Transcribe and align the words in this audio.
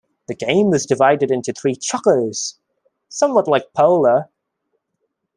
The 0.27 0.33
game 0.33 0.71
was 0.71 0.87
divided 0.87 1.29
into 1.29 1.53
three 1.53 1.75
"chukkers", 1.75 2.55
somewhat 3.07 3.47
like 3.47 3.71
polo. 3.77 4.27